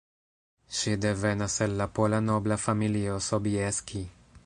Ŝi 0.77 0.93
devenas 1.03 1.59
el 1.67 1.77
la 1.83 1.89
pola 1.99 2.25
nobla 2.31 2.61
familio 2.67 3.23
Sobieski. 3.31 4.07